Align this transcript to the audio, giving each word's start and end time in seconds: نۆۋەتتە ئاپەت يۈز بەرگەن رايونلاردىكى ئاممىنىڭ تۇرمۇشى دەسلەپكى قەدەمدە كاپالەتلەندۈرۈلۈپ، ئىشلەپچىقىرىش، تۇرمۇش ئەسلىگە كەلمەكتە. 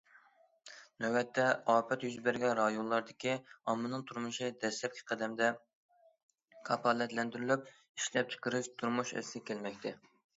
نۆۋەتتە 1.03 1.43
ئاپەت 1.73 2.05
يۈز 2.05 2.15
بەرگەن 2.27 2.55
رايونلاردىكى 2.59 3.35
ئاممىنىڭ 3.73 4.05
تۇرمۇشى 4.11 4.49
دەسلەپكى 4.63 5.05
قەدەمدە 5.11 5.49
كاپالەتلەندۈرۈلۈپ، 6.71 7.69
ئىشلەپچىقىرىش، 7.75 8.71
تۇرمۇش 8.81 9.13
ئەسلىگە 9.21 9.51
كەلمەكتە. 9.53 9.95